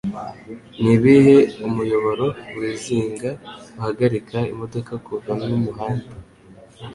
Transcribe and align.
Nibihe 0.81 1.37
Umuyoboro 1.67 2.25
Wizinga 2.57 3.29
Uhagarika 3.77 4.37
Imodoka 4.51 4.91
Kuva 5.05 5.31
Numuhanda 5.45 6.09